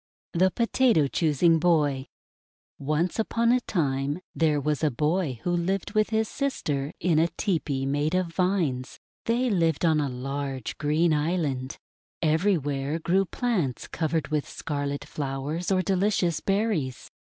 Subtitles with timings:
[0.33, 2.05] THE POTATO CHOOSING BOY New Tale
[2.87, 7.27] ONCE upon a time, there was a boy who lived with his sister in a
[7.37, 8.97] tepee made of vines.
[9.25, 11.77] They lived on a large green island.
[12.23, 17.11] Everywhere grew plants covered with scarlet flowers or delicious berries.